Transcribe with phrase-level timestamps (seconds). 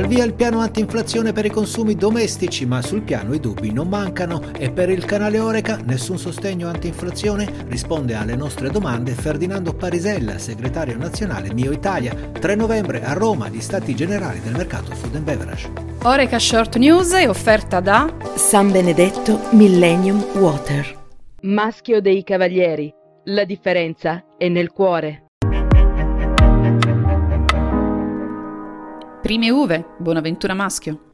[0.00, 3.86] Al via il piano antinflazione per i consumi domestici, ma sul piano i dubbi non
[3.86, 10.38] mancano e per il canale Oreca nessun sostegno antinflazione risponde alle nostre domande Ferdinando Parisella,
[10.38, 15.24] segretario nazionale Mio Italia, 3 novembre a Roma agli Stati Generali del mercato Food and
[15.24, 15.70] Beverage.
[16.04, 20.96] Oreca Short News è offerta da San Benedetto Millennium Water.
[21.42, 22.90] Maschio dei Cavalieri.
[23.24, 25.29] La differenza è nel cuore.
[29.30, 31.09] Prime uve, Bonaventura Maschio.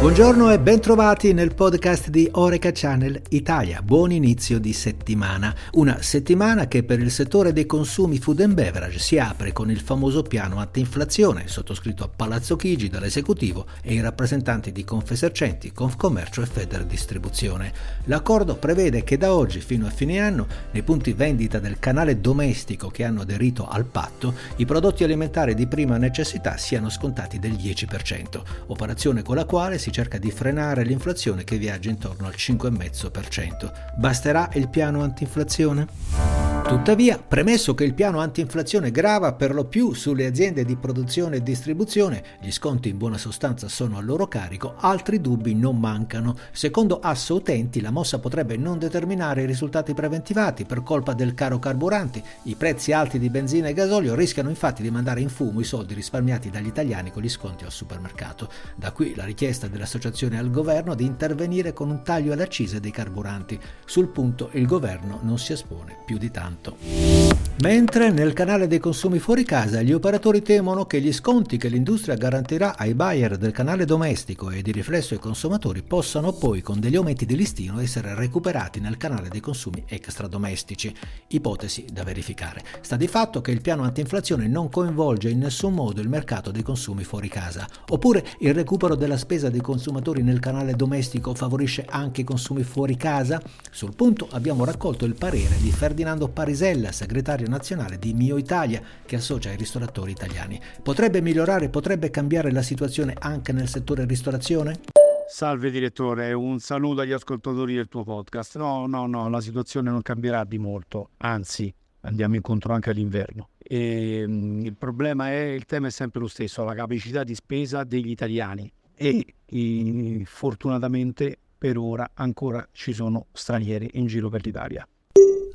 [0.00, 3.82] Buongiorno e bentrovati nel podcast di Oreca Channel Italia.
[3.82, 5.54] Buon inizio di settimana.
[5.72, 9.78] Una settimana che per il settore dei consumi food and beverage si apre con il
[9.78, 16.46] famoso piano antinflazione sottoscritto a Palazzo Chigi dall'esecutivo e i rappresentanti di Confesercenti, Confcommercio e
[16.46, 17.70] Feder Distribuzione.
[18.04, 22.88] L'accordo prevede che da oggi fino a fine anno, nei punti vendita del canale domestico
[22.88, 28.40] che hanno aderito al patto, i prodotti alimentari di prima necessità siano scontati del 10%,
[28.68, 33.70] operazione con la quale si cerca di frenare l'inflazione che viaggia intorno al 5,5%.
[33.96, 36.39] Basterà il piano antinflazione?
[36.70, 41.42] Tuttavia, premesso che il piano antinflazione grava per lo più sulle aziende di produzione e
[41.42, 46.36] distribuzione, gli sconti in buona sostanza sono a loro carico, altri dubbi non mancano.
[46.52, 51.58] Secondo Asso Utenti, la mossa potrebbe non determinare i risultati preventivati per colpa del caro
[51.58, 52.22] carburanti.
[52.44, 55.94] I prezzi alti di benzina e gasolio rischiano infatti di mandare in fumo i soldi
[55.94, 58.48] risparmiati dagli italiani con gli sconti al supermercato.
[58.76, 62.92] Da qui la richiesta dell'associazione al governo di intervenire con un taglio alle accise dei
[62.92, 63.58] carburanti.
[63.84, 67.19] Sul punto il governo non si espone più di tanto tanto.
[67.62, 72.14] Mentre nel canale dei consumi fuori casa gli operatori temono che gli sconti che l'industria
[72.14, 76.96] garantirà ai buyer del canale domestico e di riflesso ai consumatori possano poi con degli
[76.96, 80.90] aumenti di listino essere recuperati nel canale dei consumi extradomestici.
[81.28, 82.62] Ipotesi da verificare.
[82.80, 86.62] Sta di fatto che il piano antinflazione non coinvolge in nessun modo il mercato dei
[86.62, 87.68] consumi fuori casa.
[87.90, 92.96] Oppure il recupero della spesa dei consumatori nel canale domestico favorisce anche i consumi fuori
[92.96, 93.38] casa?
[93.70, 99.16] Sul punto abbiamo raccolto il parere di Ferdinando Parisella, segretario nazionale di Mio Italia, che
[99.16, 100.58] associa i ristoratori italiani.
[100.82, 104.80] Potrebbe migliorare, potrebbe cambiare la situazione anche nel settore ristorazione?
[105.28, 108.56] Salve direttore, un saluto agli ascoltatori del tuo podcast.
[108.56, 113.50] No, no, no, la situazione non cambierà di molto, anzi andiamo incontro anche all'inverno.
[113.58, 117.84] E, um, il problema è, il tema è sempre lo stesso, la capacità di spesa
[117.84, 124.86] degli italiani e, e fortunatamente per ora ancora ci sono stranieri in giro per l'Italia.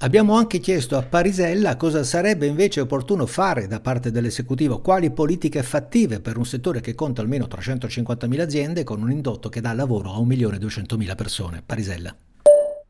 [0.05, 5.63] Abbiamo anche chiesto a Parisella cosa sarebbe invece opportuno fare da parte dell'esecutivo, quali politiche
[5.63, 10.13] fattive per un settore che conta almeno 350.000 aziende con un indotto che dà lavoro
[10.13, 11.63] a 1.200.000 persone.
[11.65, 12.15] Parisella.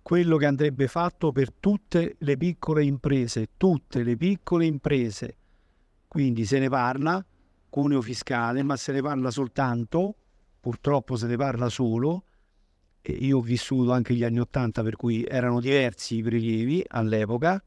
[0.02, 5.38] Quello che andrebbe fatto per tutte le piccole imprese, tutte le piccole imprese.
[6.10, 7.26] Quindi se ne parla,
[7.70, 10.16] cuneo fiscale, ma se ne parla soltanto,
[10.60, 12.26] purtroppo se ne parla solo,
[13.12, 17.62] io ho vissuto anche gli anni Ottanta per cui erano diversi i prelievi all'epoca,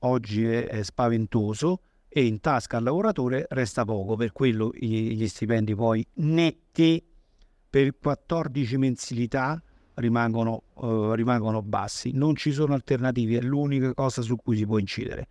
[0.00, 5.28] oggi è, è, spaventoso e in tasca al lavoratore resta poco, per quello gli, gli
[5.28, 7.02] stipendi poi netti
[7.70, 9.62] per 14 mensilità
[9.94, 14.78] rimangono, uh, rimangono bassi, non ci sono alternative, è l'unica cosa su cui si può
[14.78, 15.28] incidere.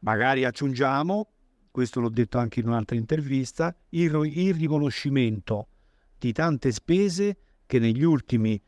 [0.00, 1.28] Magari aggiungiamo,
[1.70, 5.68] questo l'ho detto anche in un'altra intervista, il, il riconoscimento
[6.18, 8.60] di tante spese che negli ultimi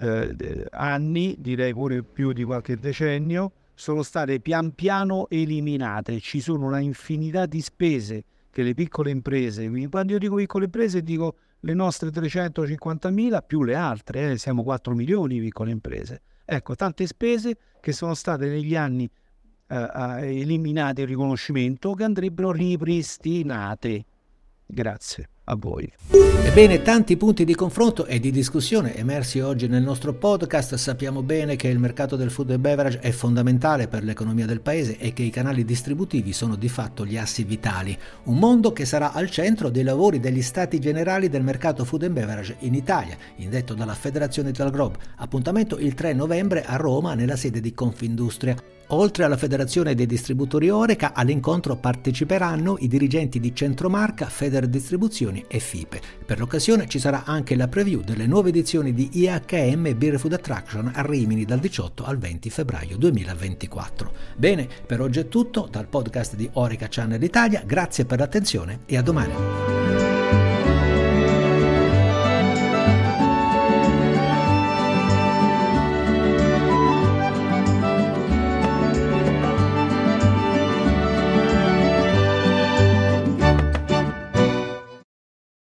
[0.00, 6.20] eh, anni, direi pure più di qualche decennio, sono state pian piano eliminate.
[6.20, 11.02] Ci sono una infinità di spese che le piccole imprese, quando io dico piccole imprese
[11.02, 16.22] dico le nostre 350.000 più le altre, eh, siamo 4 milioni di piccole imprese.
[16.44, 19.08] Ecco, tante spese che sono state negli anni
[19.68, 24.04] eh, eliminate il riconoscimento che andrebbero ripristinate.
[24.66, 25.90] Grazie a voi.
[26.10, 30.74] Ebbene, tanti punti di confronto e di discussione emersi oggi nel nostro podcast.
[30.76, 34.98] Sappiamo bene che il mercato del food and beverage è fondamentale per l'economia del paese
[34.98, 37.96] e che i canali distributivi sono di fatto gli assi vitali.
[38.24, 42.14] Un mondo che sarà al centro dei lavori degli stati generali del mercato food and
[42.14, 44.96] beverage in Italia, indetto dalla Federazione Italgrob.
[45.16, 48.56] Appuntamento il 3 novembre a Roma nella sede di Confindustria.
[48.92, 55.60] Oltre alla Federazione dei Distributori Oreca, all'incontro parteciperanno i dirigenti di Centromarca, Feder Distribuzioni e
[55.60, 56.00] FIPE.
[56.24, 60.90] Per l'occasione ci sarà anche la preview delle nuove edizioni di IHM Beer Food Attraction
[60.94, 64.12] a Rimini dal 18 al 20 febbraio 2024.
[64.36, 68.96] Bene, per oggi è tutto dal podcast di Oreca Channel Italia, grazie per l'attenzione e
[68.96, 69.77] a domani.